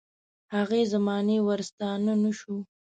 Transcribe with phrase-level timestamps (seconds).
[0.55, 2.55] هغې زمانې ورستانه نه شو.